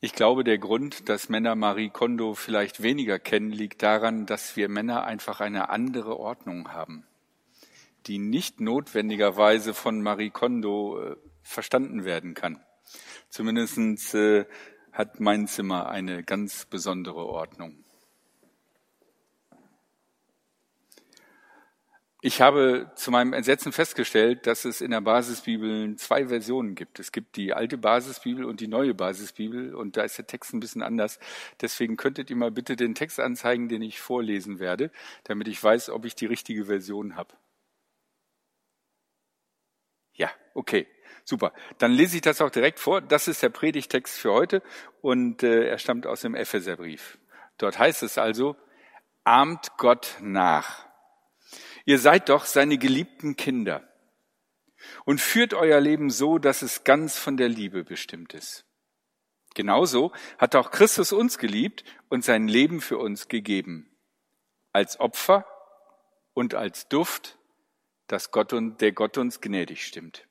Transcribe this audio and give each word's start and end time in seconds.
Ich 0.00 0.12
glaube, 0.12 0.44
der 0.44 0.58
Grund, 0.58 1.08
dass 1.08 1.28
Männer 1.28 1.56
Marie 1.56 1.90
Kondo 1.90 2.34
vielleicht 2.34 2.84
weniger 2.84 3.18
kennen, 3.18 3.50
liegt 3.50 3.82
daran, 3.82 4.26
dass 4.26 4.54
wir 4.54 4.68
Männer 4.68 5.02
einfach 5.02 5.40
eine 5.40 5.70
andere 5.70 6.20
Ordnung 6.20 6.72
haben, 6.72 7.04
die 8.06 8.18
nicht 8.18 8.60
notwendigerweise 8.60 9.74
von 9.74 10.00
Marie 10.00 10.30
Kondo 10.30 11.02
äh, 11.02 11.16
verstanden 11.42 12.04
werden 12.04 12.34
kann. 12.34 12.64
Zumindest 13.28 14.14
äh, 14.14 14.46
hat 14.92 15.18
mein 15.18 15.48
Zimmer 15.48 15.88
eine 15.88 16.22
ganz 16.22 16.66
besondere 16.66 17.26
Ordnung. 17.26 17.84
Ich 22.20 22.40
habe 22.40 22.90
zu 22.96 23.12
meinem 23.12 23.32
Entsetzen 23.32 23.70
festgestellt, 23.70 24.48
dass 24.48 24.64
es 24.64 24.80
in 24.80 24.90
der 24.90 25.00
Basisbibel 25.00 25.94
zwei 25.96 26.26
Versionen 26.26 26.74
gibt. 26.74 26.98
Es 26.98 27.12
gibt 27.12 27.36
die 27.36 27.54
alte 27.54 27.78
Basisbibel 27.78 28.44
und 28.44 28.58
die 28.58 28.66
neue 28.66 28.92
Basisbibel 28.92 29.72
und 29.72 29.96
da 29.96 30.02
ist 30.02 30.18
der 30.18 30.26
Text 30.26 30.52
ein 30.52 30.58
bisschen 30.58 30.82
anders. 30.82 31.20
Deswegen 31.60 31.96
könntet 31.96 32.28
ihr 32.30 32.36
mal 32.36 32.50
bitte 32.50 32.74
den 32.74 32.96
Text 32.96 33.20
anzeigen, 33.20 33.68
den 33.68 33.82
ich 33.82 34.00
vorlesen 34.00 34.58
werde, 34.58 34.90
damit 35.22 35.46
ich 35.46 35.62
weiß, 35.62 35.90
ob 35.90 36.04
ich 36.04 36.16
die 36.16 36.26
richtige 36.26 36.64
Version 36.64 37.14
habe. 37.14 37.34
Ja, 40.14 40.28
okay, 40.54 40.88
super. 41.22 41.52
Dann 41.78 41.92
lese 41.92 42.16
ich 42.16 42.22
das 42.22 42.40
auch 42.40 42.50
direkt 42.50 42.80
vor. 42.80 43.00
Das 43.00 43.28
ist 43.28 43.44
der 43.44 43.50
Predigtext 43.50 44.18
für 44.18 44.32
heute 44.32 44.64
und 45.02 45.44
äh, 45.44 45.68
er 45.68 45.78
stammt 45.78 46.04
aus 46.04 46.22
dem 46.22 46.34
Epheserbrief. 46.34 47.16
Dort 47.58 47.78
heißt 47.78 48.02
es 48.02 48.18
also, 48.18 48.56
ahmt 49.22 49.76
Gott 49.76 50.16
nach 50.20 50.87
Ihr 51.88 51.98
seid 51.98 52.28
doch 52.28 52.44
seine 52.44 52.76
geliebten 52.76 53.34
Kinder 53.34 53.82
und 55.06 55.22
führt 55.22 55.54
euer 55.54 55.80
Leben 55.80 56.10
so, 56.10 56.36
dass 56.36 56.60
es 56.60 56.84
ganz 56.84 57.16
von 57.16 57.38
der 57.38 57.48
Liebe 57.48 57.82
bestimmt 57.82 58.34
ist. 58.34 58.66
Genauso 59.54 60.12
hat 60.36 60.54
auch 60.54 60.70
Christus 60.70 61.12
uns 61.12 61.38
geliebt 61.38 61.84
und 62.10 62.26
sein 62.26 62.46
Leben 62.46 62.82
für 62.82 62.98
uns 62.98 63.28
gegeben. 63.28 63.90
Als 64.74 65.00
Opfer 65.00 65.46
und 66.34 66.52
als 66.52 66.88
Duft, 66.88 67.38
dass 68.06 68.32
Gott 68.32 68.52
und, 68.52 68.82
der 68.82 68.92
Gott 68.92 69.16
uns 69.16 69.40
gnädig 69.40 69.86
stimmt. 69.86 70.28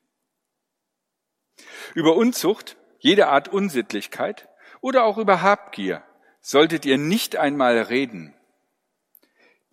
Über 1.92 2.14
Unzucht, 2.14 2.76
jede 3.00 3.26
Art 3.26 3.48
Unsittlichkeit 3.48 4.48
oder 4.80 5.02
auch 5.02 5.18
über 5.18 5.42
Habgier 5.42 6.04
solltet 6.40 6.86
ihr 6.86 6.98
nicht 6.98 7.34
einmal 7.34 7.80
reden, 7.80 8.37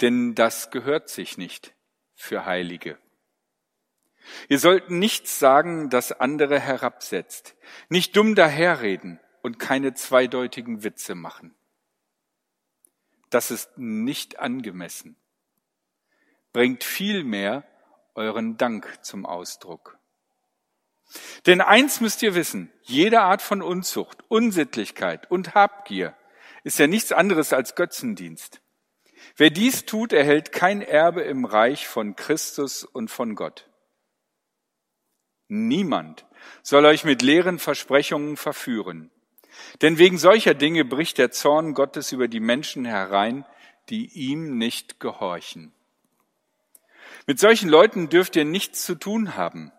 denn 0.01 0.35
das 0.35 0.71
gehört 0.71 1.09
sich 1.09 1.37
nicht 1.37 1.73
für 2.15 2.45
Heilige. 2.45 2.97
Wir 4.47 4.59
sollten 4.59 4.99
nichts 4.99 5.39
sagen, 5.39 5.89
das 5.89 6.11
andere 6.11 6.59
herabsetzt, 6.59 7.55
nicht 7.89 8.15
dumm 8.15 8.35
daherreden 8.35 9.19
und 9.41 9.59
keine 9.59 9.93
zweideutigen 9.93 10.83
Witze 10.83 11.15
machen. 11.15 11.55
Das 13.29 13.51
ist 13.51 13.77
nicht 13.77 14.39
angemessen. 14.39 15.15
Bringt 16.53 16.83
vielmehr 16.83 17.63
euren 18.15 18.57
Dank 18.57 18.99
zum 19.03 19.25
Ausdruck. 19.25 19.99
Denn 21.45 21.61
eins 21.61 22.01
müsst 22.01 22.23
ihr 22.23 22.33
wissen, 22.33 22.71
jede 22.81 23.21
Art 23.21 23.41
von 23.41 23.61
Unzucht, 23.61 24.23
Unsittlichkeit 24.29 25.29
und 25.29 25.53
Habgier 25.53 26.15
ist 26.63 26.79
ja 26.79 26.87
nichts 26.87 27.11
anderes 27.11 27.53
als 27.53 27.75
Götzendienst. 27.75 28.61
Wer 29.37 29.49
dies 29.49 29.85
tut, 29.85 30.13
erhält 30.13 30.51
kein 30.51 30.81
Erbe 30.81 31.21
im 31.21 31.45
Reich 31.45 31.87
von 31.87 32.15
Christus 32.15 32.83
und 32.83 33.09
von 33.09 33.35
Gott. 33.35 33.69
Niemand 35.47 36.25
soll 36.63 36.85
euch 36.85 37.03
mit 37.03 37.21
leeren 37.21 37.59
Versprechungen 37.59 38.37
verführen. 38.37 39.11
Denn 39.81 39.97
wegen 39.97 40.17
solcher 40.17 40.53
Dinge 40.53 40.85
bricht 40.85 41.17
der 41.17 41.31
Zorn 41.31 41.73
Gottes 41.73 42.11
über 42.11 42.27
die 42.27 42.39
Menschen 42.39 42.85
herein, 42.85 43.45
die 43.89 44.07
ihm 44.13 44.57
nicht 44.57 44.99
gehorchen. 44.99 45.73
Mit 47.27 47.39
solchen 47.39 47.69
Leuten 47.69 48.09
dürft 48.09 48.35
ihr 48.35 48.45
nichts 48.45 48.85
zu 48.85 48.95
tun 48.95 49.35
haben. 49.35 49.71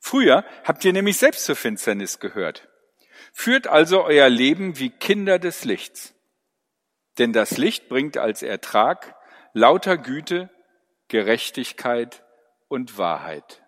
Früher 0.00 0.44
habt 0.64 0.84
ihr 0.84 0.92
nämlich 0.92 1.18
selbst 1.18 1.44
zur 1.44 1.56
Finsternis 1.56 2.20
gehört. 2.20 2.68
Führt 3.32 3.66
also 3.66 4.04
euer 4.04 4.28
Leben 4.28 4.78
wie 4.78 4.90
Kinder 4.90 5.38
des 5.38 5.64
Lichts. 5.64 6.14
Denn 7.18 7.32
das 7.32 7.56
Licht 7.56 7.88
bringt 7.88 8.18
als 8.18 8.42
Ertrag 8.42 9.14
lauter 9.52 9.96
Güte, 9.96 10.50
Gerechtigkeit 11.08 12.24
und 12.68 12.98
Wahrheit. 12.98 13.62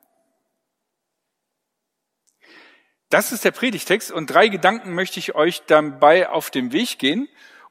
Das 3.10 3.32
ist 3.32 3.44
der 3.44 3.52
Predigtext 3.52 4.12
und 4.12 4.26
drei 4.26 4.48
Gedanken 4.48 4.94
möchte 4.94 5.18
ich 5.18 5.34
euch 5.34 5.62
dabei 5.66 6.28
auf 6.28 6.50
den 6.50 6.72
Weg 6.72 6.98
gehen. 6.98 7.28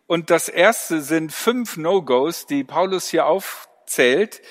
Und 0.08 0.30
das 0.32 0.50
erste 0.50 1.02
sind 1.02 1.32
fünf 1.32 1.78
No-Gos, 1.78 2.48
die 2.48 2.64
Paulus 2.64 3.10
hier 3.10 3.28
aufzählt 3.28 4.42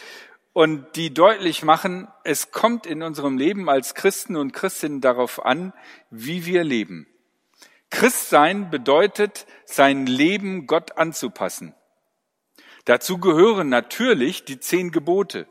und 0.53 0.97
die 0.97 1.13
deutlich 1.13 1.65
machen, 1.65 2.09
es 2.25 2.51
kommt 2.51 2.87
in 2.87 3.03
unserem 3.03 3.37
Leben 3.37 3.69
als 3.69 3.95
Christen 3.95 4.37
und 4.37 4.53
Christinnen 4.53 5.01
darauf 5.01 5.45
an, 5.45 5.73
wie 6.11 6.47
wir 6.47 6.63
leben. 6.63 7.07
Christsein 7.97 8.69
bedeutet, 8.69 9.47
sein 9.65 10.05
Leben 10.05 10.67
Gott 10.67 10.99
anzupassen. 10.99 11.75
Dazu 12.85 13.17
gehören 13.17 13.71
natürlich 13.71 14.45
die 14.45 14.61
zehn 14.61 14.93
Gebote. 14.93 15.49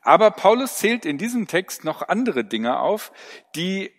Aber 0.00 0.30
Paulus 0.30 0.76
zählt 0.76 1.04
in 1.04 1.18
diesem 1.18 1.48
Text 1.48 1.82
noch 1.82 2.06
andere 2.06 2.44
Dinge 2.44 2.78
auf, 2.78 3.10
die 3.56 3.92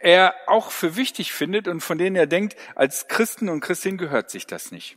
er 0.00 0.34
auch 0.46 0.70
für 0.70 0.96
wichtig 0.96 1.34
findet 1.34 1.68
und 1.68 1.82
von 1.82 1.98
denen 1.98 2.16
er 2.16 2.26
denkt, 2.26 2.56
als 2.74 3.08
Christen 3.08 3.50
und 3.50 3.60
Christin 3.60 3.98
gehört 3.98 4.30
sich 4.30 4.46
das 4.46 4.70
nicht. 4.70 4.96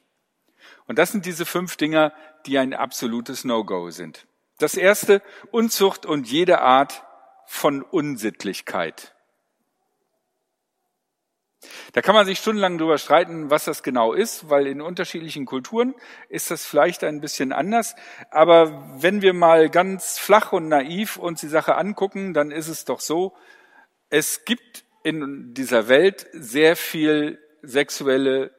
Und 0.85 0.99
das 0.99 1.11
sind 1.11 1.25
diese 1.25 1.45
fünf 1.45 1.75
Dinge, 1.75 2.13
die 2.45 2.57
ein 2.59 2.73
absolutes 2.73 3.43
No-Go 3.43 3.89
sind. 3.89 4.25
Das 4.57 4.75
erste, 4.75 5.21
Unzucht 5.51 6.05
und 6.05 6.31
jede 6.31 6.61
Art 6.61 7.03
von 7.45 7.81
Unsittlichkeit. 7.81 9.15
Da 11.93 12.01
kann 12.01 12.15
man 12.15 12.25
sich 12.25 12.39
stundenlang 12.39 12.77
drüber 12.77 12.97
streiten, 12.97 13.49
was 13.49 13.65
das 13.65 13.83
genau 13.83 14.13
ist, 14.13 14.49
weil 14.49 14.67
in 14.67 14.79
unterschiedlichen 14.79 15.45
Kulturen 15.45 15.93
ist 16.29 16.51
das 16.51 16.65
vielleicht 16.65 17.03
ein 17.03 17.19
bisschen 17.19 17.51
anders. 17.51 17.95
Aber 18.31 18.95
wenn 19.01 19.21
wir 19.21 19.33
mal 19.33 19.69
ganz 19.69 20.17
flach 20.17 20.53
und 20.53 20.69
naiv 20.69 21.17
uns 21.17 21.41
die 21.41 21.47
Sache 21.47 21.75
angucken, 21.75 22.33
dann 22.33 22.51
ist 22.51 22.69
es 22.69 22.85
doch 22.85 23.01
so, 23.01 23.35
es 24.09 24.45
gibt 24.45 24.85
in 25.03 25.53
dieser 25.53 25.87
Welt 25.87 26.27
sehr 26.31 26.75
viel 26.75 27.39
sexuelle 27.61 28.53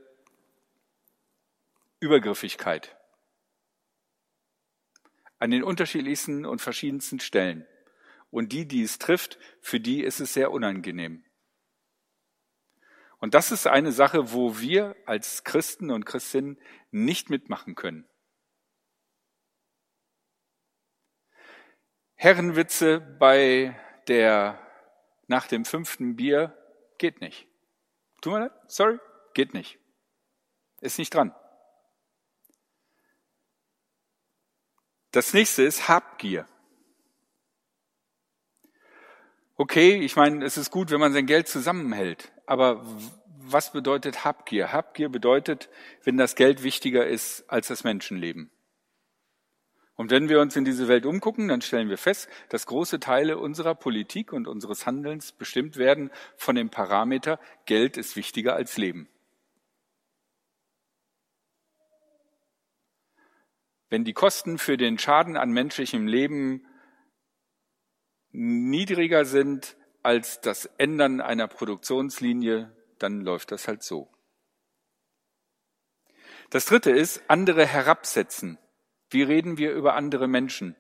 Übergriffigkeit 2.01 2.97
an 5.39 5.51
den 5.51 5.65
unterschiedlichsten 5.65 6.45
und 6.45 6.61
verschiedensten 6.61 7.19
Stellen. 7.19 7.67
Und 8.31 8.53
die, 8.53 8.67
die 8.67 8.83
es 8.83 8.99
trifft, 8.99 9.39
für 9.61 9.81
die 9.81 10.03
ist 10.05 10.21
es 10.21 10.35
sehr 10.35 10.53
unangenehm. 10.53 11.25
Und 13.21 13.35
das 13.35 13.53
ist 13.53 13.67
eine 13.67 13.93
Sache, 13.93 14.33
wo 14.33 14.59
wir 14.59 14.97
als 15.07 15.45
Christen 15.45 15.91
und 15.91 16.07
Christinnen 16.07 16.59
nicht 16.91 17.29
mitmachen 17.29 17.75
können. 17.75 18.09
Herrenwitze 22.15 23.01
bei 23.01 23.79
der, 24.09 24.59
nach 25.27 25.47
dem 25.47 25.65
fünften 25.65 26.17
Bier 26.17 26.57
geht 26.99 27.21
nicht. 27.21 27.47
Tun 28.21 28.35
wir 28.35 28.49
das? 28.49 28.77
Sorry? 28.77 28.99
Geht 29.35 29.55
nicht. 29.55 29.79
Ist 30.81 30.99
nicht 30.99 31.15
dran. 31.15 31.35
Das 35.13 35.35
nächste 35.35 35.63
ist 35.63 35.89
Habgier. 35.89 36.47
Okay, 39.57 39.97
ich 39.97 40.17
meine, 40.17 40.45
es 40.45 40.57
ist 40.57 40.71
gut, 40.71 40.91
wenn 40.91 41.01
man 41.01 41.13
sein 41.13 41.27
Geld 41.27 41.49
zusammenhält. 41.49 42.33
Aber 42.51 42.85
was 43.39 43.71
bedeutet 43.71 44.25
Habgier? 44.25 44.73
Habgier 44.73 45.09
bedeutet, 45.09 45.69
wenn 46.03 46.17
das 46.17 46.35
Geld 46.35 46.65
wichtiger 46.65 47.07
ist 47.07 47.49
als 47.49 47.69
das 47.69 47.85
Menschenleben. 47.85 48.51
Und 49.95 50.11
wenn 50.11 50.29
wir 50.29 50.41
uns 50.41 50.57
in 50.57 50.65
diese 50.65 50.89
Welt 50.89 51.07
umgucken, 51.07 51.47
dann 51.47 51.61
stellen 51.61 51.89
wir 51.89 51.97
fest, 51.97 52.29
dass 52.49 52.67
große 52.67 52.99
Teile 52.99 53.39
unserer 53.39 53.77
Politik 53.77 54.33
und 54.33 54.49
unseres 54.49 54.85
Handelns 54.85 55.31
bestimmt 55.31 55.77
werden 55.77 56.11
von 56.37 56.57
dem 56.57 56.71
Parameter, 56.71 57.39
Geld 57.67 57.97
ist 57.97 58.17
wichtiger 58.17 58.57
als 58.57 58.77
Leben. 58.77 59.09
Wenn 63.91 64.03
die 64.03 64.13
Kosten 64.13 64.59
für 64.59 64.77
den 64.77 64.99
Schaden 64.99 65.37
an 65.37 65.53
menschlichem 65.53 66.09
Leben 66.09 66.67
niedriger 68.33 69.25
sind 69.25 69.77
als 70.03 70.41
das 70.41 70.67
Ändern 70.79 71.21
einer 71.21 71.49
Produktionslinie, 71.49 72.75
dann 72.99 73.21
läuft 73.21 73.53
das 73.53 73.69
halt 73.69 73.83
so. 73.83 74.11
Das 76.51 76.67
dritte 76.67 76.91
ist, 76.91 77.23
andere 77.29 77.67
herabsetzen. 77.67 78.59
Wie 79.09 79.23
reden 79.23 79.57
wir 79.57 79.73
über 79.73 79.95
andere 79.95 80.29
Menschen, 80.29 80.77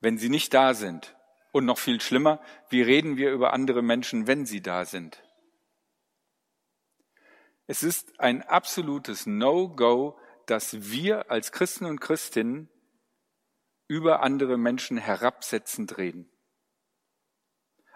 wenn 0.00 0.18
sie 0.18 0.28
nicht 0.28 0.52
da 0.54 0.74
sind? 0.74 1.16
Und 1.52 1.66
noch 1.66 1.78
viel 1.78 2.00
schlimmer, 2.00 2.42
wie 2.68 2.82
reden 2.82 3.16
wir 3.16 3.30
über 3.30 3.52
andere 3.52 3.80
Menschen, 3.80 4.26
wenn 4.26 4.44
sie 4.44 4.60
da 4.60 4.84
sind? 4.84 5.22
Es 7.66 7.82
ist 7.82 8.20
ein 8.20 8.42
absolutes 8.42 9.26
No-Go, 9.26 10.18
dass 10.46 10.90
wir 10.90 11.30
als 11.30 11.52
Christen 11.52 11.86
und 11.86 12.00
Christinnen 12.00 12.68
über 13.88 14.22
andere 14.22 14.56
Menschen 14.56 14.96
herabsetzend 14.96 15.98
reden. 15.98 16.30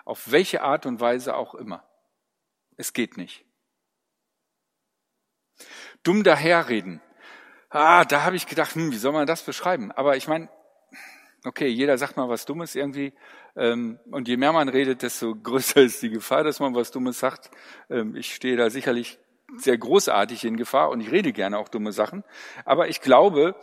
Auf 0.05 0.31
welche 0.31 0.63
Art 0.63 0.87
und 0.87 1.01
Weise 1.01 1.37
auch 1.37 1.55
immer. 1.55 1.89
Es 2.77 2.93
geht 2.93 3.17
nicht. 3.17 3.45
Dumm 6.03 6.23
daherreden. 6.23 7.03
Ah, 7.71 8.05
da 8.05 8.25
habe 8.25 8.37
ich 8.37 8.47
gedacht, 8.47 8.75
hm, 8.75 8.93
wie 8.93 8.97
soll 8.97 9.13
man 9.13 9.27
das 9.27 9.43
beschreiben? 9.43 9.93
Aber 9.93 10.17
ich 10.17 10.29
meine, 10.29 10.49
okay, 11.45 11.67
jeder 11.67 11.99
sagt 11.99 12.17
mal 12.17 12.29
was 12.29 12.47
Dummes 12.47 12.75
irgendwie. 12.75 13.13
Ähm, 13.57 13.99
und 14.11 14.29
je 14.29 14.37
mehr 14.37 14.53
man 14.53 14.69
redet, 14.69 15.03
desto 15.03 15.35
größer 15.43 15.83
ist 15.83 16.03
die 16.03 16.11
Gefahr, 16.11 16.45
dass 16.45 16.61
man 16.61 16.75
was 16.75 16.91
Dummes 16.91 17.19
sagt. 17.19 17.51
Ähm, 17.91 18.17
ich 18.17 18.35
stehe 18.35 18.57
da 18.57 18.71
sicherlich 18.71 19.19
sehr 19.57 19.79
großartig 19.79 20.45
in 20.45 20.57
Gefahr 20.57 20.91
und 20.91 21.01
ich 21.01 21.11
rede 21.11 21.33
gerne 21.33 21.59
auch 21.59 21.69
dumme 21.69 21.93
Sachen. 21.93 22.25
Aber 22.65 22.89
ich 22.89 23.01
glaube, 23.01 23.57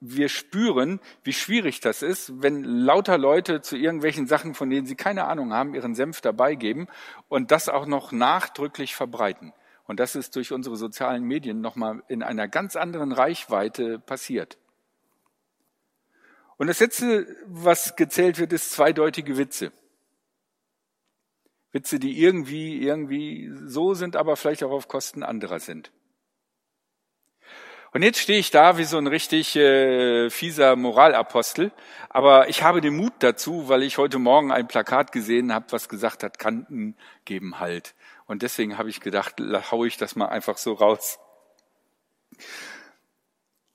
wir 0.00 0.28
spüren, 0.28 1.00
wie 1.22 1.32
schwierig 1.32 1.80
das 1.80 2.02
ist, 2.02 2.42
wenn 2.42 2.64
lauter 2.64 3.18
Leute 3.18 3.62
zu 3.62 3.76
irgendwelchen 3.76 4.26
Sachen, 4.26 4.54
von 4.54 4.68
denen 4.68 4.86
sie 4.86 4.94
keine 4.94 5.24
Ahnung 5.24 5.52
haben, 5.52 5.74
ihren 5.74 5.94
Senf 5.94 6.20
dabei 6.20 6.54
geben 6.54 6.86
und 7.28 7.50
das 7.50 7.68
auch 7.68 7.86
noch 7.86 8.12
nachdrücklich 8.12 8.94
verbreiten. 8.94 9.52
Und 9.86 10.00
das 10.00 10.16
ist 10.16 10.36
durch 10.36 10.52
unsere 10.52 10.76
sozialen 10.76 11.24
Medien 11.24 11.60
nochmal 11.60 12.02
in 12.08 12.22
einer 12.22 12.48
ganz 12.48 12.76
anderen 12.76 13.12
Reichweite 13.12 13.98
passiert. 13.98 14.58
Und 16.58 16.66
das 16.66 16.80
letzte, 16.80 17.26
was 17.46 17.96
gezählt 17.96 18.38
wird, 18.38 18.52
ist 18.52 18.72
zweideutige 18.72 19.36
Witze. 19.36 19.72
Witze, 21.72 21.98
die 21.98 22.20
irgendwie, 22.20 22.78
irgendwie 22.80 23.50
so 23.66 23.94
sind, 23.94 24.16
aber 24.16 24.36
vielleicht 24.36 24.64
auch 24.64 24.70
auf 24.70 24.88
Kosten 24.88 25.22
anderer 25.22 25.60
sind. 25.60 25.92
Und 27.96 28.02
jetzt 28.02 28.18
stehe 28.18 28.38
ich 28.38 28.50
da 28.50 28.76
wie 28.76 28.84
so 28.84 28.98
ein 28.98 29.06
richtig 29.06 29.56
äh, 29.56 30.28
fieser 30.28 30.76
Moralapostel, 30.76 31.72
aber 32.10 32.50
ich 32.50 32.62
habe 32.62 32.82
den 32.82 32.94
Mut 32.94 33.14
dazu, 33.20 33.70
weil 33.70 33.82
ich 33.82 33.96
heute 33.96 34.18
Morgen 34.18 34.52
ein 34.52 34.68
Plakat 34.68 35.12
gesehen 35.12 35.54
habe, 35.54 35.64
was 35.70 35.88
gesagt 35.88 36.22
hat, 36.22 36.38
Kanten 36.38 36.94
geben 37.24 37.58
Halt. 37.58 37.94
Und 38.26 38.42
deswegen 38.42 38.76
habe 38.76 38.90
ich 38.90 39.00
gedacht, 39.00 39.36
haue 39.70 39.88
ich 39.88 39.96
das 39.96 40.14
mal 40.14 40.26
einfach 40.26 40.58
so 40.58 40.74
raus. 40.74 41.18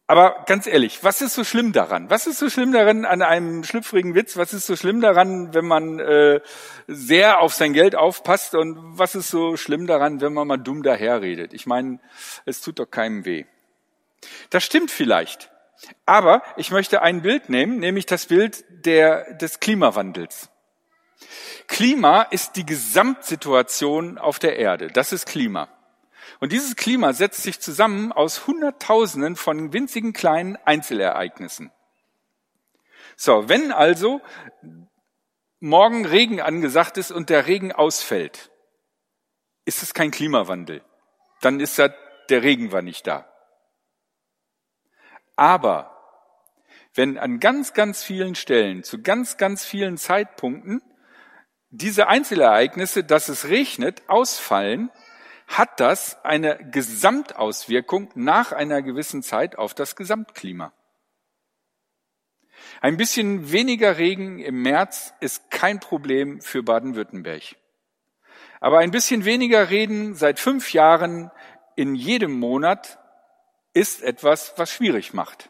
Aber 0.05 0.43
ganz 0.45 0.67
ehrlich, 0.67 1.03
was 1.03 1.23
ist 1.23 1.33
so 1.33 1.43
schlimm 1.43 1.71
daran? 1.71 2.11
Was 2.11 2.27
ist 2.27 2.37
so 2.37 2.47
schlimm 2.47 2.73
daran 2.73 3.05
an 3.05 3.23
einem 3.23 3.63
schlüpfrigen 3.63 4.13
Witz? 4.13 4.37
Was 4.37 4.53
ist 4.53 4.67
so 4.67 4.75
schlimm 4.75 5.01
daran, 5.01 5.55
wenn 5.55 5.65
man 5.65 5.97
äh, 5.97 6.41
sehr 6.85 7.41
auf 7.41 7.55
sein 7.55 7.73
Geld 7.73 7.95
aufpasst? 7.95 8.53
Und 8.53 8.77
was 8.99 9.15
ist 9.15 9.31
so 9.31 9.57
schlimm 9.57 9.87
daran, 9.87 10.21
wenn 10.21 10.33
man 10.33 10.47
mal 10.47 10.57
dumm 10.57 10.83
daherredet? 10.83 11.55
Ich 11.55 11.65
meine, 11.65 11.99
es 12.45 12.61
tut 12.61 12.77
doch 12.77 12.91
keinem 12.91 13.25
weh. 13.25 13.45
Das 14.49 14.63
stimmt 14.63 14.91
vielleicht. 14.91 15.51
Aber 16.05 16.43
ich 16.57 16.71
möchte 16.71 17.01
ein 17.01 17.21
Bild 17.21 17.49
nehmen, 17.49 17.79
nämlich 17.79 18.05
das 18.05 18.27
Bild 18.27 18.63
der, 18.85 19.33
des 19.35 19.59
Klimawandels. 19.59 20.49
Klima 21.67 22.23
ist 22.23 22.55
die 22.55 22.65
Gesamtsituation 22.65 24.17
auf 24.17 24.39
der 24.39 24.57
Erde. 24.57 24.87
Das 24.87 25.11
ist 25.11 25.25
Klima. 25.25 25.69
Und 26.39 26.51
dieses 26.51 26.75
Klima 26.75 27.13
setzt 27.13 27.43
sich 27.43 27.59
zusammen 27.59 28.11
aus 28.11 28.47
Hunderttausenden 28.47 29.35
von 29.35 29.73
winzigen 29.73 30.13
kleinen 30.13 30.57
Einzelereignissen. 30.65 31.71
So, 33.15 33.47
wenn 33.47 33.71
also 33.71 34.21
morgen 35.59 36.05
Regen 36.05 36.41
angesagt 36.41 36.97
ist 36.97 37.11
und 37.11 37.29
der 37.29 37.47
Regen 37.47 37.71
ausfällt, 37.71 38.51
ist 39.65 39.83
es 39.83 39.93
kein 39.93 40.11
Klimawandel. 40.11 40.83
Dann 41.41 41.59
ist 41.59 41.77
ja 41.77 41.89
der 42.29 42.43
Regen 42.43 42.71
war 42.71 42.81
nicht 42.81 43.05
da. 43.07 43.30
Aber 45.41 45.89
wenn 46.93 47.17
an 47.17 47.39
ganz, 47.39 47.73
ganz 47.73 48.03
vielen 48.03 48.35
Stellen, 48.35 48.83
zu 48.83 49.01
ganz, 49.01 49.37
ganz 49.37 49.65
vielen 49.65 49.97
Zeitpunkten 49.97 50.83
diese 51.71 52.07
Einzelereignisse, 52.07 53.03
dass 53.03 53.27
es 53.27 53.47
regnet, 53.47 54.03
ausfallen, 54.07 54.91
hat 55.47 55.79
das 55.79 56.23
eine 56.23 56.59
Gesamtauswirkung 56.69 58.11
nach 58.13 58.51
einer 58.51 58.83
gewissen 58.83 59.23
Zeit 59.23 59.57
auf 59.57 59.73
das 59.73 59.95
Gesamtklima. 59.95 60.73
Ein 62.79 62.97
bisschen 62.97 63.51
weniger 63.51 63.97
Regen 63.97 64.37
im 64.37 64.61
März 64.61 65.15
ist 65.21 65.49
kein 65.49 65.79
Problem 65.79 66.39
für 66.39 66.61
Baden-Württemberg. 66.61 67.55
Aber 68.59 68.77
ein 68.77 68.91
bisschen 68.91 69.25
weniger 69.25 69.71
Regen 69.71 70.13
seit 70.13 70.39
fünf 70.39 70.71
Jahren 70.71 71.31
in 71.75 71.95
jedem 71.95 72.33
Monat 72.33 72.99
ist 73.73 74.01
etwas, 74.01 74.53
was 74.57 74.71
schwierig 74.71 75.13
macht. 75.13 75.49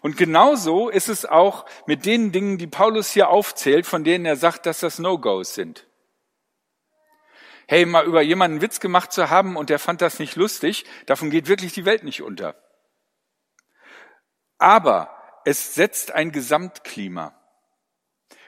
Und 0.00 0.16
genauso 0.16 0.88
ist 0.88 1.08
es 1.08 1.26
auch 1.26 1.66
mit 1.86 2.06
den 2.06 2.32
Dingen, 2.32 2.58
die 2.58 2.66
Paulus 2.66 3.10
hier 3.10 3.28
aufzählt, 3.28 3.86
von 3.86 4.04
denen 4.04 4.24
er 4.24 4.36
sagt, 4.36 4.66
dass 4.66 4.80
das 4.80 4.98
No-Gos 4.98 5.54
sind 5.54 5.86
hey, 7.66 7.84
mal 7.84 8.06
über 8.06 8.22
jemanden 8.22 8.60
Witz 8.60 8.80
gemacht 8.80 9.12
zu 9.12 9.30
haben 9.30 9.56
und 9.56 9.70
der 9.70 9.78
fand 9.78 10.00
das 10.00 10.18
nicht 10.18 10.36
lustig, 10.36 10.84
davon 11.06 11.30
geht 11.30 11.48
wirklich 11.48 11.72
die 11.72 11.84
Welt 11.84 12.04
nicht 12.04 12.22
unter. 12.22 12.54
Aber 14.58 15.10
es 15.44 15.74
setzt 15.74 16.12
ein 16.12 16.32
Gesamtklima. 16.32 17.34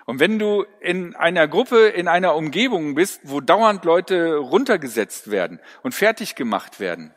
Und 0.06 0.20
wenn 0.20 0.38
du 0.38 0.64
in 0.80 1.14
einer 1.16 1.48
Gruppe, 1.48 1.88
in 1.88 2.08
einer 2.08 2.34
Umgebung 2.34 2.94
bist, 2.94 3.20
wo 3.24 3.40
dauernd 3.40 3.84
Leute 3.84 4.36
runtergesetzt 4.36 5.30
werden 5.30 5.60
und 5.82 5.94
fertig 5.94 6.34
gemacht 6.34 6.80
werden, 6.80 7.14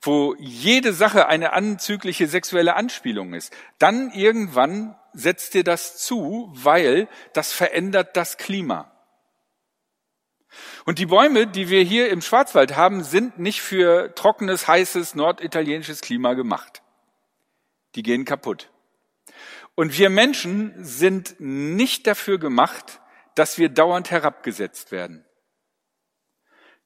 wo 0.00 0.34
jede 0.38 0.92
Sache 0.92 1.26
eine 1.26 1.52
anzügliche 1.52 2.26
sexuelle 2.26 2.74
Anspielung 2.74 3.34
ist, 3.34 3.54
dann 3.78 4.10
irgendwann 4.10 4.96
setzt 5.12 5.54
dir 5.54 5.64
das 5.64 5.98
zu, 5.98 6.50
weil 6.52 7.08
das 7.32 7.52
verändert 7.52 8.16
das 8.16 8.36
Klima. 8.36 8.92
Und 10.84 10.98
die 10.98 11.06
Bäume, 11.06 11.46
die 11.46 11.68
wir 11.68 11.82
hier 11.82 12.08
im 12.10 12.22
Schwarzwald 12.22 12.76
haben, 12.76 13.02
sind 13.02 13.38
nicht 13.38 13.60
für 13.60 14.14
trockenes, 14.14 14.66
heißes, 14.66 15.14
norditalienisches 15.14 16.00
Klima 16.00 16.34
gemacht. 16.34 16.82
Die 17.94 18.02
gehen 18.02 18.24
kaputt. 18.24 18.70
Und 19.74 19.98
wir 19.98 20.10
Menschen 20.10 20.72
sind 20.82 21.36
nicht 21.38 22.06
dafür 22.06 22.38
gemacht, 22.38 23.00
dass 23.34 23.58
wir 23.58 23.68
dauernd 23.68 24.10
herabgesetzt 24.10 24.90
werden. 24.90 25.24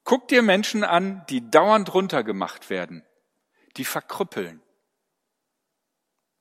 Guck 0.05 0.29
dir 0.29 0.43
Menschen 0.43 0.85
an, 0.85 1.25
die 1.29 1.49
dauernd 1.51 1.95
runtergemacht 1.95 2.71
werden. 2.71 3.05
Die 3.77 3.85
verkrüppeln. 3.85 4.63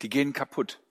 Die 0.01 0.09
gehen 0.09 0.33
kaputt. 0.33 0.81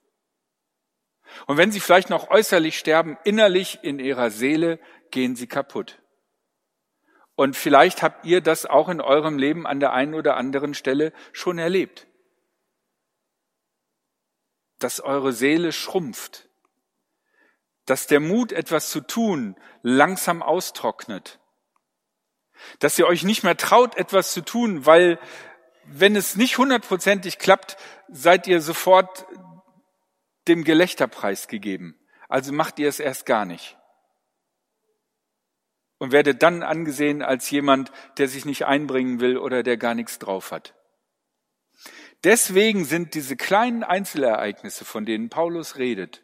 Und 1.47 1.57
wenn 1.57 1.71
sie 1.71 1.79
vielleicht 1.79 2.09
noch 2.09 2.29
äußerlich 2.29 2.77
sterben, 2.77 3.17
innerlich 3.23 3.83
in 3.83 3.99
ihrer 3.99 4.31
Seele 4.31 4.79
gehen 5.11 5.35
sie 5.35 5.47
kaputt. 5.47 6.01
Und 7.35 7.55
vielleicht 7.55 8.03
habt 8.03 8.25
ihr 8.25 8.41
das 8.41 8.65
auch 8.65 8.89
in 8.89 9.01
eurem 9.01 9.37
Leben 9.37 9.65
an 9.65 9.79
der 9.79 9.93
einen 9.93 10.13
oder 10.13 10.37
anderen 10.37 10.73
Stelle 10.73 11.13
schon 11.31 11.57
erlebt. 11.57 12.07
Dass 14.79 14.99
eure 14.99 15.33
Seele 15.33 15.71
schrumpft. 15.71 16.49
Dass 17.85 18.07
der 18.07 18.19
Mut, 18.19 18.51
etwas 18.51 18.89
zu 18.89 19.01
tun, 19.01 19.55
langsam 19.81 20.41
austrocknet. 20.41 21.40
Dass 22.79 22.97
ihr 22.97 23.07
euch 23.07 23.23
nicht 23.23 23.43
mehr 23.43 23.57
traut, 23.57 23.95
etwas 23.97 24.33
zu 24.33 24.41
tun, 24.41 24.85
weil 24.85 25.19
wenn 25.85 26.15
es 26.15 26.35
nicht 26.35 26.57
hundertprozentig 26.57 27.37
klappt, 27.37 27.77
seid 28.09 28.47
ihr 28.47 28.61
sofort 28.61 29.25
dem 30.47 30.63
Gelächterpreis 30.63 31.47
gegeben. 31.47 31.99
Also 32.29 32.53
macht 32.53 32.79
ihr 32.79 32.87
es 32.87 32.99
erst 32.99 33.25
gar 33.25 33.45
nicht 33.45 33.77
und 36.01 36.11
werde 36.11 36.33
dann 36.33 36.63
angesehen 36.63 37.21
als 37.21 37.51
jemand, 37.51 37.91
der 38.17 38.27
sich 38.27 38.43
nicht 38.43 38.65
einbringen 38.65 39.19
will 39.19 39.37
oder 39.37 39.61
der 39.61 39.77
gar 39.77 39.93
nichts 39.93 40.17
drauf 40.17 40.49
hat. 40.49 40.73
Deswegen 42.23 42.85
sind 42.85 43.13
diese 43.13 43.35
kleinen 43.35 43.83
Einzelereignisse, 43.83 44.83
von 44.83 45.05
denen 45.05 45.29
Paulus 45.29 45.77
redet, 45.77 46.23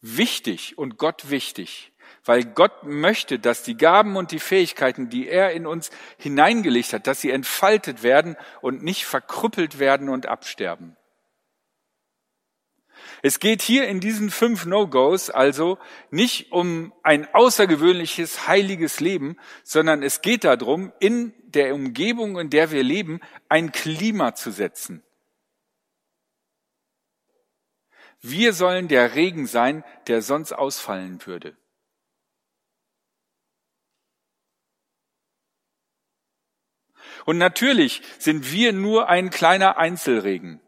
wichtig 0.00 0.78
und 0.78 0.98
Gott 0.98 1.30
wichtig, 1.30 1.92
weil 2.24 2.44
Gott 2.44 2.84
möchte, 2.84 3.38
dass 3.38 3.62
die 3.62 3.76
Gaben 3.76 4.16
und 4.16 4.30
die 4.30 4.38
Fähigkeiten, 4.38 5.08
die 5.08 5.28
er 5.28 5.52
in 5.52 5.66
uns 5.66 5.90
hineingelegt 6.18 6.92
hat, 6.92 7.06
dass 7.06 7.20
sie 7.20 7.30
entfaltet 7.30 8.02
werden 8.02 8.36
und 8.60 8.82
nicht 8.82 9.06
verkrüppelt 9.06 9.78
werden 9.78 10.08
und 10.08 10.26
absterben. 10.26 10.96
Es 13.22 13.38
geht 13.38 13.62
hier 13.62 13.86
in 13.88 14.00
diesen 14.00 14.30
fünf 14.30 14.64
No-Gos 14.66 15.30
also 15.30 15.78
nicht 16.10 16.52
um 16.52 16.92
ein 17.02 17.32
außergewöhnliches, 17.34 18.46
heiliges 18.46 19.00
Leben, 19.00 19.36
sondern 19.62 20.02
es 20.02 20.22
geht 20.22 20.44
darum, 20.44 20.92
in 21.00 21.34
der 21.42 21.74
Umgebung, 21.74 22.38
in 22.38 22.50
der 22.50 22.70
wir 22.70 22.82
leben, 22.82 23.20
ein 23.48 23.72
Klima 23.72 24.34
zu 24.34 24.50
setzen. 24.50 25.02
Wir 28.22 28.52
sollen 28.52 28.88
der 28.88 29.14
Regen 29.14 29.46
sein, 29.46 29.82
der 30.06 30.22
sonst 30.22 30.52
ausfallen 30.52 31.24
würde. 31.26 31.56
Und 37.30 37.38
natürlich 37.38 38.02
sind 38.18 38.50
wir 38.50 38.72
nur 38.72 39.08
ein 39.08 39.30
kleiner 39.30 39.78
Einzelregen. 39.78 40.60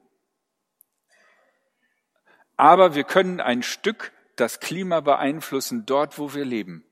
Aber 2.57 2.95
wir 2.95 3.03
können 3.03 3.41
ein 3.41 3.65
Stück 3.65 4.13
das 4.37 4.61
Klima 4.61 5.01
beeinflussen 5.01 5.87
dort, 5.87 6.21
wo 6.21 6.35
wir 6.35 6.45
leben. 6.45 6.85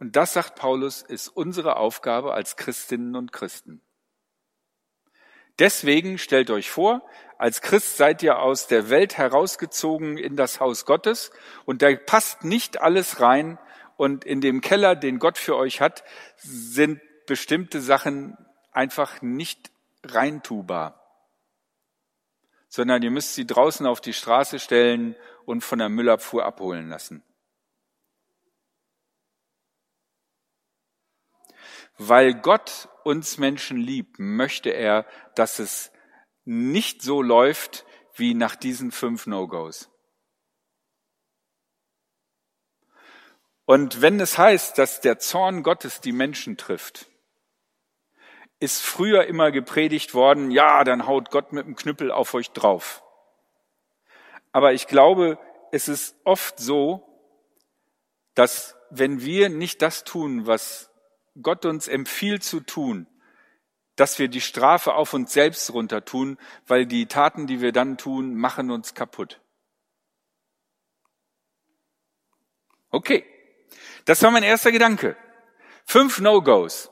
Und 0.00 0.16
das, 0.16 0.32
sagt 0.32 0.56
Paulus, 0.56 1.02
ist 1.02 1.28
unsere 1.28 1.76
Aufgabe 1.76 2.34
als 2.34 2.56
Christinnen 2.56 3.14
und 3.14 3.30
Christen. 3.30 3.80
Deswegen 5.60 6.18
stellt 6.18 6.50
euch 6.50 6.68
vor, 6.68 7.08
als 7.38 7.60
Christ 7.60 7.96
seid 7.96 8.24
ihr 8.24 8.40
aus 8.40 8.66
der 8.66 8.90
Welt 8.90 9.16
herausgezogen 9.16 10.18
in 10.18 10.34
das 10.34 10.58
Haus 10.58 10.84
Gottes 10.84 11.30
und 11.64 11.80
da 11.80 11.94
passt 11.94 12.42
nicht 12.42 12.80
alles 12.80 13.20
rein 13.20 13.56
und 14.00 14.24
in 14.24 14.40
dem 14.40 14.62
Keller, 14.62 14.96
den 14.96 15.18
Gott 15.18 15.36
für 15.36 15.56
euch 15.56 15.82
hat, 15.82 16.04
sind 16.38 17.02
bestimmte 17.26 17.82
Sachen 17.82 18.34
einfach 18.72 19.20
nicht 19.20 19.70
reintubar, 20.02 21.06
sondern 22.66 23.02
ihr 23.02 23.10
müsst 23.10 23.34
sie 23.34 23.46
draußen 23.46 23.86
auf 23.86 24.00
die 24.00 24.14
Straße 24.14 24.58
stellen 24.58 25.16
und 25.44 25.60
von 25.60 25.80
der 25.80 25.90
Müllabfuhr 25.90 26.46
abholen 26.46 26.88
lassen. 26.88 27.22
Weil 31.98 32.32
Gott 32.32 32.88
uns 33.04 33.36
Menschen 33.36 33.76
liebt, 33.76 34.18
möchte 34.18 34.70
er, 34.70 35.04
dass 35.34 35.58
es 35.58 35.92
nicht 36.46 37.02
so 37.02 37.20
läuft 37.20 37.84
wie 38.14 38.32
nach 38.32 38.56
diesen 38.56 38.92
fünf 38.92 39.26
No-Gos. 39.26 39.90
Und 43.70 44.02
wenn 44.02 44.18
es 44.18 44.36
heißt, 44.36 44.78
dass 44.78 45.00
der 45.00 45.20
Zorn 45.20 45.62
Gottes 45.62 46.00
die 46.00 46.10
Menschen 46.10 46.56
trifft, 46.56 47.08
ist 48.58 48.82
früher 48.82 49.26
immer 49.28 49.52
gepredigt 49.52 50.12
worden, 50.12 50.50
ja, 50.50 50.82
dann 50.82 51.06
haut 51.06 51.30
Gott 51.30 51.52
mit 51.52 51.66
dem 51.66 51.76
Knüppel 51.76 52.10
auf 52.10 52.34
euch 52.34 52.50
drauf. 52.50 53.04
Aber 54.50 54.72
ich 54.72 54.88
glaube, 54.88 55.38
es 55.70 55.86
ist 55.86 56.16
oft 56.24 56.58
so, 56.58 57.06
dass 58.34 58.74
wenn 58.90 59.20
wir 59.20 59.48
nicht 59.50 59.82
das 59.82 60.02
tun, 60.02 60.48
was 60.48 60.90
Gott 61.40 61.64
uns 61.64 61.86
empfiehlt 61.86 62.42
zu 62.42 62.58
tun, 62.58 63.06
dass 63.94 64.18
wir 64.18 64.26
die 64.26 64.40
Strafe 64.40 64.94
auf 64.94 65.14
uns 65.14 65.32
selbst 65.32 65.72
runter 65.72 66.04
tun, 66.04 66.38
weil 66.66 66.86
die 66.86 67.06
Taten, 67.06 67.46
die 67.46 67.60
wir 67.60 67.70
dann 67.70 67.98
tun, 67.98 68.34
machen 68.34 68.72
uns 68.72 68.94
kaputt. 68.94 69.40
Okay, 72.90 73.24
das 74.04 74.22
war 74.22 74.30
mein 74.30 74.42
erster 74.42 74.72
Gedanke. 74.72 75.16
Fünf 75.84 76.20
No-Gos, 76.20 76.90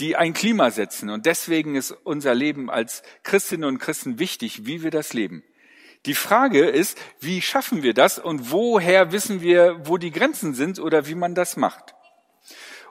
die 0.00 0.16
ein 0.16 0.32
Klima 0.32 0.70
setzen. 0.70 1.10
Und 1.10 1.26
deswegen 1.26 1.74
ist 1.74 1.90
unser 1.90 2.34
Leben 2.34 2.70
als 2.70 3.02
Christinnen 3.22 3.68
und 3.68 3.78
Christen 3.78 4.18
wichtig, 4.18 4.66
wie 4.66 4.82
wir 4.82 4.90
das 4.90 5.12
leben. 5.12 5.42
Die 6.06 6.14
Frage 6.14 6.68
ist, 6.68 6.96
wie 7.20 7.42
schaffen 7.42 7.82
wir 7.82 7.92
das 7.92 8.18
und 8.18 8.52
woher 8.52 9.12
wissen 9.12 9.40
wir, 9.40 9.86
wo 9.86 9.98
die 9.98 10.12
Grenzen 10.12 10.54
sind 10.54 10.78
oder 10.78 11.06
wie 11.06 11.16
man 11.16 11.34
das 11.34 11.56
macht? 11.56 11.94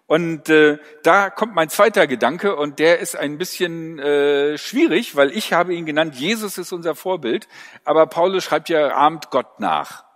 Und 0.08 0.48
äh, 0.48 0.78
da 1.04 1.30
kommt 1.30 1.54
mein 1.54 1.70
zweiter 1.70 2.08
Gedanke 2.08 2.56
und 2.56 2.80
der 2.80 3.00
ist 3.00 3.18
ein 3.18 3.38
bisschen 3.38 4.00
äh, 4.00 4.58
schwierig, 4.58 5.18
weil 5.18 5.36
ich 5.36 5.52
habe 5.52 5.74
ihn 5.74 5.86
genannt, 5.86 6.16
Jesus 6.16 6.58
ist 6.58 6.72
unser 6.72 6.96
Vorbild, 6.96 7.48
aber 7.84 8.08
Paulus 8.08 8.46
schreibt 8.46 8.70
ja, 8.70 8.96
ahmt 8.96 9.32
Gott 9.32 9.60
nach. 9.60 10.07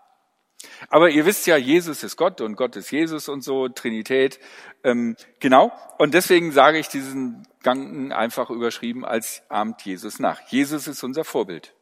Aber 0.89 1.09
ihr 1.09 1.25
wisst 1.25 1.47
ja, 1.47 1.57
Jesus 1.57 2.03
ist 2.03 2.17
Gott 2.17 2.41
und 2.41 2.55
Gott 2.55 2.75
ist 2.75 2.91
Jesus 2.91 3.29
und 3.29 3.43
so, 3.43 3.67
Trinität. 3.67 4.39
Ähm, 4.83 5.15
genau. 5.39 5.71
Und 5.97 6.13
deswegen 6.13 6.51
sage 6.51 6.79
ich 6.79 6.87
diesen 6.87 7.47
Gedanken 7.59 8.11
einfach 8.11 8.49
überschrieben 8.49 9.05
als 9.05 9.43
ahmt 9.49 9.81
Jesus 9.83 10.19
nach. 10.19 10.41
Jesus 10.49 10.87
ist 10.87 11.03
unser 11.03 11.23
Vorbild. 11.23 11.73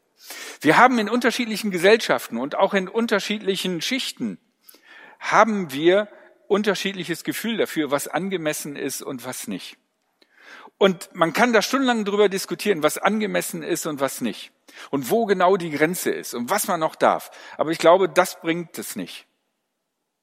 Wir 0.62 0.78
haben 0.78 1.00
in 1.00 1.10
unterschiedlichen 1.10 1.72
Gesellschaften 1.72 2.38
und 2.38 2.56
auch 2.56 2.74
in 2.74 2.88
unterschiedlichen 2.90 3.82
Schichten 3.82 4.38
haben 5.20 5.72
wir 5.72 6.10
unterschiedliches 6.48 7.24
Gefühl 7.24 7.58
dafür, 7.58 7.92
was 7.92 8.08
angemessen 8.08 8.76
ist 8.76 9.02
und 9.02 9.26
was 9.26 9.48
nicht. 9.48 9.78
Und 10.78 11.10
man 11.14 11.34
kann 11.34 11.52
da 11.52 11.62
stundenlang 11.62 12.06
drüber 12.06 12.30
diskutieren, 12.30 12.84
was 12.84 12.98
angemessen 12.98 13.64
ist 13.64 13.86
und 13.86 14.00
was 14.00 14.22
nicht. 14.22 14.52
Und 14.92 15.10
wo 15.10 15.26
genau 15.26 15.58
die 15.58 15.72
Grenze 15.72 16.10
ist 16.12 16.34
und 16.34 16.50
was 16.50 16.68
man 16.68 16.80
noch 16.80 16.96
darf. 16.96 17.32
Aber 17.58 17.72
ich 17.72 17.80
glaube, 17.80 18.08
das 18.08 18.40
bringt 18.40 18.78
es 18.78 18.96
nicht. 18.96 19.28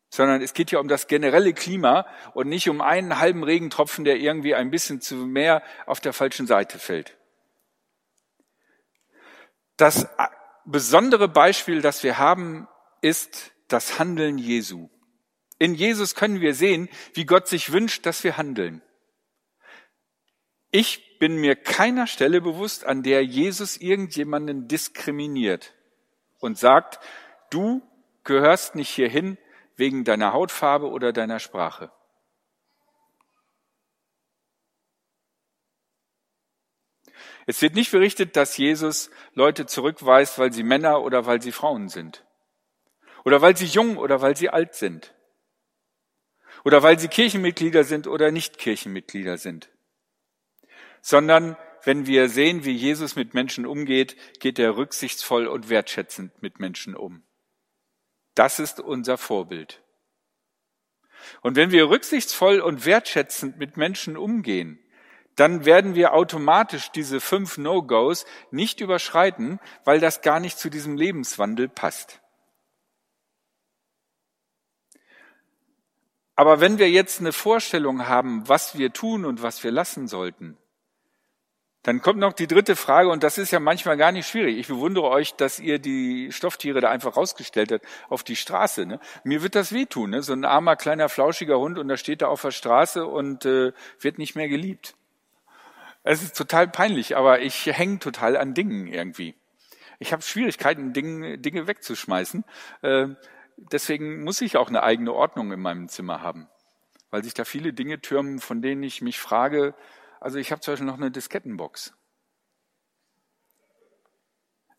Sondern 0.08 0.40
es 0.40 0.54
geht 0.54 0.70
ja 0.70 0.78
um 0.78 0.88
das 0.88 1.08
generelle 1.08 1.52
Klima 1.52 2.06
und 2.32 2.48
nicht 2.48 2.70
um 2.70 2.80
einen 2.80 3.18
halben 3.18 3.44
Regentropfen, 3.44 4.04
der 4.04 4.16
irgendwie 4.16 4.54
ein 4.54 4.70
bisschen 4.70 5.00
zu 5.00 5.14
mehr 5.16 5.62
auf 5.84 6.00
der 6.00 6.12
falschen 6.12 6.46
Seite 6.46 6.78
fällt. 6.78 7.16
Das 9.76 10.08
besondere 10.64 11.28
Beispiel, 11.28 11.82
das 11.82 12.02
wir 12.02 12.16
haben, 12.16 12.66
ist 13.02 13.52
das 13.68 13.98
Handeln 13.98 14.38
Jesu. 14.38 14.88
In 15.58 15.74
Jesus 15.74 16.14
können 16.14 16.40
wir 16.40 16.54
sehen, 16.54 16.88
wie 17.14 17.26
Gott 17.26 17.48
sich 17.48 17.72
wünscht, 17.72 18.06
dass 18.06 18.24
wir 18.24 18.36
handeln. 18.36 18.82
Ich 20.78 21.18
bin 21.18 21.36
mir 21.36 21.56
keiner 21.56 22.06
Stelle 22.06 22.42
bewusst, 22.42 22.84
an 22.84 23.02
der 23.02 23.24
Jesus 23.24 23.78
irgendjemanden 23.78 24.68
diskriminiert 24.68 25.72
und 26.38 26.58
sagt, 26.58 27.02
du 27.48 27.80
gehörst 28.24 28.74
nicht 28.74 28.90
hierhin 28.90 29.38
wegen 29.76 30.04
deiner 30.04 30.34
Hautfarbe 30.34 30.90
oder 30.90 31.14
deiner 31.14 31.38
Sprache. 31.38 31.90
Es 37.46 37.62
wird 37.62 37.74
nicht 37.74 37.90
berichtet, 37.90 38.36
dass 38.36 38.58
Jesus 38.58 39.08
Leute 39.32 39.64
zurückweist, 39.64 40.38
weil 40.38 40.52
sie 40.52 40.62
Männer 40.62 41.00
oder 41.00 41.24
weil 41.24 41.40
sie 41.40 41.52
Frauen 41.52 41.88
sind. 41.88 42.22
Oder 43.24 43.40
weil 43.40 43.56
sie 43.56 43.64
jung 43.64 43.96
oder 43.96 44.20
weil 44.20 44.36
sie 44.36 44.50
alt 44.50 44.74
sind 44.74 45.14
oder 46.66 46.82
weil 46.82 46.98
sie 46.98 47.08
Kirchenmitglieder 47.08 47.82
sind 47.84 48.06
oder 48.06 48.30
nicht 48.30 48.58
Kirchenmitglieder 48.58 49.38
sind, 49.38 49.70
sondern 51.06 51.56
wenn 51.84 52.08
wir 52.08 52.28
sehen, 52.28 52.64
wie 52.64 52.72
Jesus 52.72 53.14
mit 53.14 53.32
Menschen 53.32 53.64
umgeht, 53.64 54.16
geht 54.40 54.58
er 54.58 54.76
rücksichtsvoll 54.76 55.46
und 55.46 55.68
wertschätzend 55.68 56.42
mit 56.42 56.58
Menschen 56.58 56.96
um. 56.96 57.22
Das 58.34 58.58
ist 58.58 58.80
unser 58.80 59.16
Vorbild. 59.16 59.84
Und 61.42 61.54
wenn 61.54 61.70
wir 61.70 61.88
rücksichtsvoll 61.90 62.58
und 62.58 62.86
wertschätzend 62.86 63.56
mit 63.56 63.76
Menschen 63.76 64.16
umgehen, 64.16 64.80
dann 65.36 65.64
werden 65.64 65.94
wir 65.94 66.12
automatisch 66.12 66.90
diese 66.90 67.20
fünf 67.20 67.56
No-Gos 67.56 68.26
nicht 68.50 68.80
überschreiten, 68.80 69.60
weil 69.84 70.00
das 70.00 70.22
gar 70.22 70.40
nicht 70.40 70.58
zu 70.58 70.70
diesem 70.70 70.96
Lebenswandel 70.96 71.68
passt. 71.68 72.20
Aber 76.34 76.58
wenn 76.58 76.78
wir 76.78 76.90
jetzt 76.90 77.20
eine 77.20 77.32
Vorstellung 77.32 78.08
haben, 78.08 78.48
was 78.48 78.76
wir 78.76 78.92
tun 78.92 79.24
und 79.24 79.40
was 79.40 79.62
wir 79.62 79.70
lassen 79.70 80.08
sollten, 80.08 80.58
dann 81.86 82.02
kommt 82.02 82.18
noch 82.18 82.32
die 82.32 82.48
dritte 82.48 82.74
Frage, 82.74 83.10
und 83.10 83.22
das 83.22 83.38
ist 83.38 83.52
ja 83.52 83.60
manchmal 83.60 83.96
gar 83.96 84.10
nicht 84.10 84.26
schwierig. 84.26 84.58
Ich 84.58 84.66
bewundere 84.66 85.04
euch, 85.04 85.36
dass 85.36 85.60
ihr 85.60 85.78
die 85.78 86.32
Stofftiere 86.32 86.80
da 86.80 86.90
einfach 86.90 87.16
rausgestellt 87.16 87.70
habt 87.70 87.86
auf 88.08 88.24
die 88.24 88.34
Straße. 88.34 88.86
Ne? 88.86 88.98
Mir 89.22 89.40
wird 89.40 89.54
das 89.54 89.70
wehtun, 89.70 90.10
ne? 90.10 90.20
so 90.20 90.32
ein 90.32 90.44
armer, 90.44 90.74
kleiner, 90.74 91.08
flauschiger 91.08 91.60
Hund 91.60 91.78
und 91.78 91.86
da 91.86 91.96
steht 91.96 92.22
er 92.22 92.30
auf 92.30 92.42
der 92.42 92.50
Straße 92.50 93.06
und 93.06 93.44
äh, 93.44 93.70
wird 94.00 94.18
nicht 94.18 94.34
mehr 94.34 94.48
geliebt. 94.48 94.96
Es 96.02 96.24
ist 96.24 96.36
total 96.36 96.66
peinlich, 96.66 97.16
aber 97.16 97.40
ich 97.40 97.66
hänge 97.66 98.00
total 98.00 98.36
an 98.36 98.52
Dingen 98.52 98.88
irgendwie. 98.88 99.36
Ich 100.00 100.12
habe 100.12 100.22
Schwierigkeiten, 100.22 100.92
Dinge, 100.92 101.38
Dinge 101.38 101.68
wegzuschmeißen. 101.68 102.44
Äh, 102.82 103.06
deswegen 103.58 104.24
muss 104.24 104.40
ich 104.40 104.56
auch 104.56 104.70
eine 104.70 104.82
eigene 104.82 105.12
Ordnung 105.12 105.52
in 105.52 105.60
meinem 105.60 105.88
Zimmer 105.88 106.20
haben, 106.20 106.48
weil 107.12 107.22
sich 107.22 107.34
da 107.34 107.44
viele 107.44 107.72
Dinge 107.72 108.00
türmen, 108.00 108.40
von 108.40 108.60
denen 108.60 108.82
ich 108.82 109.02
mich 109.02 109.20
frage, 109.20 109.76
also 110.20 110.38
ich 110.38 110.50
habe 110.52 110.60
zum 110.60 110.72
Beispiel 110.72 110.86
noch 110.86 110.96
eine 110.96 111.10
Diskettenbox. 111.10 111.92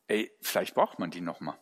Ey, 0.07 0.31
vielleicht 0.41 0.73
braucht 0.73 0.99
man 0.99 1.11
die 1.11 1.21
noch 1.21 1.39
mal. 1.39 1.57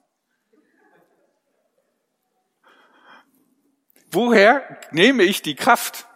Woher 4.12 4.80
nehme 4.92 5.24
ich 5.24 5.42
die 5.42 5.56
Kraft? 5.56 6.08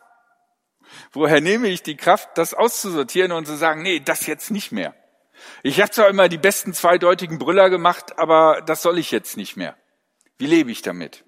Woher 1.11 1.41
nehme 1.41 1.67
ich 1.67 1.83
die 1.83 1.97
Kraft, 1.97 2.29
das 2.35 2.53
auszusortieren 2.53 3.31
und 3.31 3.45
zu 3.45 3.55
sagen, 3.55 3.81
nee, 3.81 3.99
das 3.99 4.25
jetzt 4.27 4.51
nicht 4.51 4.71
mehr? 4.71 4.95
Ich 5.63 5.81
habe 5.81 5.91
zwar 5.91 6.07
immer 6.07 6.29
die 6.29 6.37
besten 6.37 6.73
zweideutigen 6.73 7.39
Brüller 7.39 7.69
gemacht, 7.69 8.17
aber 8.17 8.61
das 8.61 8.81
soll 8.81 8.99
ich 8.99 9.11
jetzt 9.11 9.37
nicht 9.37 9.57
mehr. 9.57 9.77
Wie 10.37 10.45
lebe 10.45 10.71
ich 10.71 10.81
damit? 10.81 11.25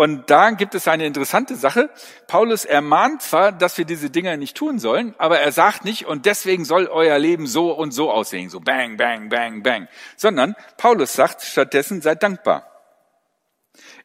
Und 0.00 0.30
da 0.30 0.52
gibt 0.52 0.74
es 0.74 0.88
eine 0.88 1.04
interessante 1.04 1.56
Sache. 1.56 1.90
Paulus 2.26 2.64
ermahnt 2.64 3.20
zwar, 3.20 3.52
dass 3.52 3.76
wir 3.76 3.84
diese 3.84 4.08
Dinger 4.08 4.38
nicht 4.38 4.56
tun 4.56 4.78
sollen, 4.78 5.14
aber 5.18 5.40
er 5.40 5.52
sagt 5.52 5.84
nicht, 5.84 6.06
und 6.06 6.24
deswegen 6.24 6.64
soll 6.64 6.86
euer 6.86 7.18
Leben 7.18 7.46
so 7.46 7.70
und 7.72 7.90
so 7.90 8.10
aussehen, 8.10 8.48
so 8.48 8.60
bang, 8.60 8.96
bang, 8.96 9.28
bang, 9.28 9.62
bang, 9.62 9.88
sondern 10.16 10.56
Paulus 10.78 11.12
sagt 11.12 11.42
stattdessen, 11.42 12.00
seid 12.00 12.22
dankbar. 12.22 12.66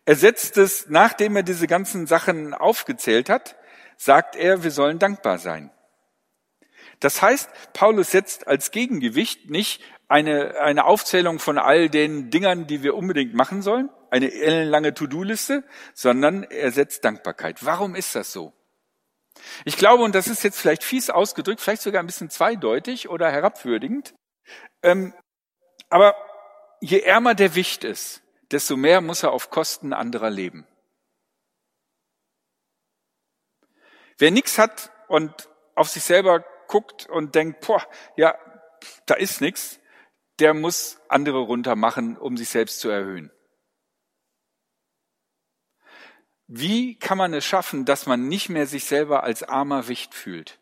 Er 0.04 0.18
setzt 0.18 0.58
es, 0.58 0.88
nachdem 0.90 1.38
er 1.38 1.44
diese 1.44 1.66
ganzen 1.66 2.08
Sachen 2.08 2.54
aufgezählt 2.54 3.30
hat, 3.30 3.56
sagt 3.96 4.36
er, 4.36 4.66
wir 4.66 4.72
sollen 4.72 5.00
dankbar 5.00 5.38
sein. 5.38 5.72
Das 7.00 7.22
heißt, 7.22 7.50
Paulus 7.72 8.12
setzt 8.12 8.50
als 8.50 8.72
Gegengewicht 8.72 9.50
nicht 9.50 9.82
eine, 10.10 10.60
eine 10.60 10.84
Aufzählung 10.84 11.40
von 11.40 11.58
all 11.58 11.88
den 11.88 12.32
Dingern, 12.32 12.68
die 12.68 12.84
wir 12.84 12.96
unbedingt 12.96 13.34
machen 13.34 13.62
sollen, 13.62 13.90
eine 14.10 14.32
ellenlange 14.32 14.94
To-Do-Liste, 14.94 15.64
sondern 15.94 16.44
er 16.44 16.72
setzt 16.72 17.04
Dankbarkeit. 17.06 17.66
Warum 17.66 17.96
ist 17.96 18.16
das 18.16 18.32
so? 18.32 18.54
Ich 19.66 19.78
glaube, 19.78 20.04
und 20.04 20.16
das 20.16 20.28
ist 20.28 20.44
jetzt 20.44 20.60
vielleicht 20.60 20.84
fies 20.84 21.10
ausgedrückt, 21.10 21.62
vielleicht 21.62 21.82
sogar 21.82 22.02
ein 22.02 22.06
bisschen 22.06 22.30
zweideutig 22.30 23.10
oder 23.10 23.32
herabwürdigend, 23.32 24.14
ähm, 24.82 25.14
aber 25.90 26.16
je 26.80 27.00
ärmer 27.00 27.36
der 27.36 27.56
Wicht 27.56 27.84
ist, 27.84 28.24
desto 28.52 28.78
mehr 28.78 29.02
muss 29.02 29.24
er 29.24 29.32
auf 29.32 29.50
Kosten 29.50 29.94
anderer 29.94 30.30
leben. 30.30 30.68
Wer 34.18 34.32
nichts 34.32 34.58
hat 34.58 34.92
und 35.08 35.50
auf 35.76 35.90
sich 35.90 36.04
selber 36.04 36.46
guckt 36.68 37.08
und 37.08 37.36
denkt, 37.36 37.66
boah, 37.66 37.86
ja, 38.16 38.38
da 39.06 39.16
ist 39.16 39.42
nichts, 39.42 39.80
der 40.40 40.54
muss 40.54 41.00
andere 41.10 41.40
runtermachen, 41.40 42.18
um 42.18 42.38
sich 42.38 42.50
selbst 42.50 42.80
zu 42.80 42.90
erhöhen. 42.90 43.32
Wie 46.48 46.98
kann 46.98 47.18
man 47.18 47.34
es 47.34 47.46
schaffen, 47.46 47.86
dass 47.86 48.06
man 48.06 48.28
nicht 48.28 48.50
mehr 48.50 48.68
sich 48.68 48.86
selber 48.86 49.24
als 49.24 49.44
armer 49.44 49.88
Wicht 49.88 50.14
fühlt? 50.14 50.60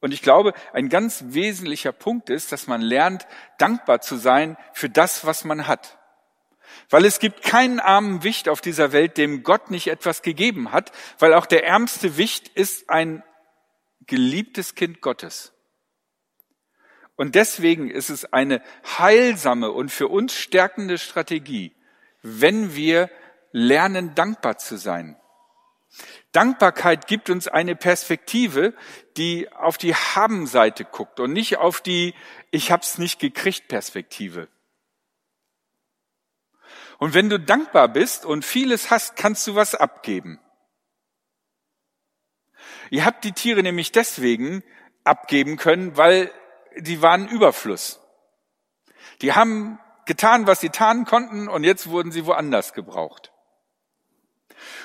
Und 0.00 0.12
ich 0.12 0.22
glaube, 0.22 0.52
ein 0.72 0.88
ganz 0.88 1.24
wesentlicher 1.28 1.92
Punkt 1.92 2.28
ist, 2.28 2.52
dass 2.52 2.66
man 2.66 2.82
lernt, 2.82 3.26
dankbar 3.58 4.00
zu 4.00 4.16
sein 4.16 4.56
für 4.72 4.90
das, 4.90 5.24
was 5.24 5.44
man 5.44 5.66
hat. 5.66 5.98
Weil 6.90 7.04
es 7.04 7.18
gibt 7.18 7.42
keinen 7.42 7.80
armen 7.80 8.22
Wicht 8.22 8.48
auf 8.48 8.60
dieser 8.60 8.92
Welt, 8.92 9.16
dem 9.16 9.42
Gott 9.42 9.70
nicht 9.70 9.86
etwas 9.86 10.22
gegeben 10.22 10.72
hat, 10.72 10.92
weil 11.18 11.34
auch 11.34 11.46
der 11.46 11.64
ärmste 11.64 12.16
Wicht 12.16 12.48
ist 12.48 12.90
ein 12.90 13.22
geliebtes 14.06 14.74
Kind 14.74 15.00
Gottes. 15.00 15.52
Und 17.16 17.34
deswegen 17.34 17.90
ist 17.90 18.10
es 18.10 18.32
eine 18.32 18.60
heilsame 18.98 19.70
und 19.70 19.90
für 19.90 20.08
uns 20.08 20.34
stärkende 20.34 20.98
Strategie, 20.98 21.74
wenn 22.22 22.74
wir 22.74 23.08
lernen, 23.54 24.16
dankbar 24.16 24.58
zu 24.58 24.76
sein. 24.76 25.16
Dankbarkeit 26.32 27.06
gibt 27.06 27.30
uns 27.30 27.46
eine 27.46 27.76
Perspektive, 27.76 28.74
die 29.16 29.50
auf 29.52 29.78
die 29.78 29.94
Haben-Seite 29.94 30.84
guckt 30.84 31.20
und 31.20 31.32
nicht 31.32 31.58
auf 31.58 31.80
die 31.80 32.14
Ich 32.50 32.72
hab's 32.72 32.98
nicht 32.98 33.20
gekriegt 33.20 33.68
Perspektive. 33.68 34.48
Und 36.98 37.14
wenn 37.14 37.30
du 37.30 37.38
dankbar 37.38 37.86
bist 37.88 38.24
und 38.24 38.44
vieles 38.44 38.90
hast, 38.90 39.14
kannst 39.14 39.46
du 39.46 39.54
was 39.54 39.76
abgeben. 39.76 40.40
Ihr 42.90 43.04
habt 43.04 43.22
die 43.22 43.32
Tiere 43.32 43.62
nämlich 43.62 43.92
deswegen 43.92 44.64
abgeben 45.04 45.58
können, 45.58 45.96
weil 45.96 46.32
die 46.76 47.02
waren 47.02 47.28
Überfluss. 47.28 48.00
Die 49.22 49.32
haben 49.32 49.78
getan, 50.06 50.48
was 50.48 50.60
sie 50.60 50.70
tanen 50.70 51.04
konnten 51.04 51.48
und 51.48 51.62
jetzt 51.62 51.88
wurden 51.88 52.10
sie 52.10 52.26
woanders 52.26 52.72
gebraucht. 52.72 53.33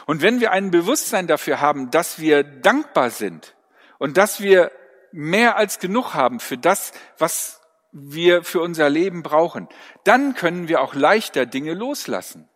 Und 0.05 0.21
wenn 0.21 0.39
wir 0.39 0.51
ein 0.51 0.71
Bewusstsein 0.71 1.27
dafür 1.27 1.61
haben, 1.61 1.91
dass 1.91 2.19
wir 2.19 2.43
dankbar 2.43 3.09
sind 3.09 3.55
und 3.97 4.17
dass 4.17 4.41
wir 4.41 4.71
mehr 5.11 5.55
als 5.57 5.79
genug 5.79 6.13
haben 6.13 6.39
für 6.39 6.57
das, 6.57 6.91
was 7.17 7.61
wir 7.91 8.43
für 8.43 8.61
unser 8.61 8.89
Leben 8.89 9.23
brauchen, 9.23 9.67
dann 10.03 10.35
können 10.35 10.67
wir 10.67 10.81
auch 10.81 10.93
leichter 10.93 11.45
Dinge 11.45 11.73
loslassen. 11.73 12.47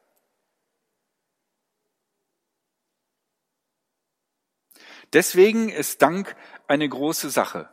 Deswegen 5.14 5.70
ist 5.70 6.02
Dank 6.02 6.36
eine 6.68 6.90
große 6.90 7.30
Sache. 7.30 7.70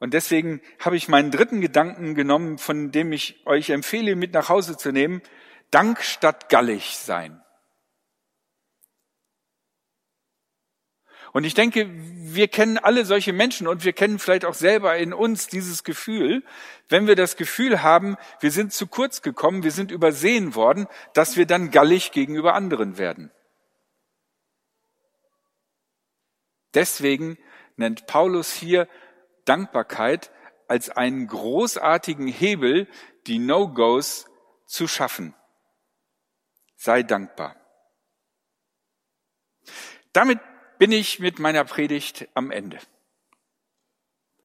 Und 0.00 0.14
deswegen 0.14 0.60
habe 0.78 0.96
ich 0.96 1.08
meinen 1.08 1.30
dritten 1.30 1.60
Gedanken 1.60 2.14
genommen, 2.14 2.58
von 2.58 2.92
dem 2.92 3.12
ich 3.12 3.44
euch 3.46 3.70
empfehle, 3.70 4.14
mit 4.14 4.32
nach 4.32 4.48
Hause 4.48 4.76
zu 4.76 4.92
nehmen. 4.92 5.22
Dank 5.70 6.02
statt 6.02 6.48
gallig 6.48 6.96
sein. 6.98 7.42
Und 11.32 11.44
ich 11.44 11.54
denke, 11.54 11.88
wir 11.90 12.48
kennen 12.48 12.78
alle 12.78 13.04
solche 13.04 13.32
Menschen 13.32 13.66
und 13.66 13.84
wir 13.84 13.92
kennen 13.92 14.18
vielleicht 14.18 14.44
auch 14.44 14.54
selber 14.54 14.96
in 14.96 15.12
uns 15.12 15.46
dieses 15.48 15.84
Gefühl, 15.84 16.42
wenn 16.88 17.06
wir 17.06 17.16
das 17.16 17.36
Gefühl 17.36 17.82
haben, 17.82 18.16
wir 18.40 18.50
sind 18.50 18.72
zu 18.72 18.86
kurz 18.86 19.22
gekommen, 19.22 19.62
wir 19.62 19.70
sind 19.70 19.90
übersehen 19.90 20.54
worden, 20.54 20.86
dass 21.14 21.36
wir 21.36 21.46
dann 21.46 21.70
gallig 21.70 22.12
gegenüber 22.12 22.54
anderen 22.54 22.98
werden. 22.98 23.30
Deswegen 26.74 27.38
nennt 27.76 28.06
Paulus 28.06 28.52
hier 28.52 28.88
Dankbarkeit 29.44 30.30
als 30.66 30.90
einen 30.90 31.26
großartigen 31.26 32.26
Hebel, 32.26 32.88
die 33.26 33.38
No-Gos 33.38 34.26
zu 34.66 34.86
schaffen. 34.86 35.34
Sei 36.76 37.02
dankbar. 37.02 37.56
Damit 40.12 40.40
bin 40.78 40.92
ich 40.92 41.18
mit 41.18 41.38
meiner 41.38 41.64
Predigt 41.64 42.28
am 42.34 42.50
Ende. 42.50 42.78